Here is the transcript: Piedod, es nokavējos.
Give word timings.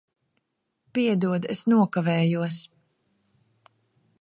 Piedod, 0.97 1.45
es 1.55 1.61
nokavējos. 1.73 2.59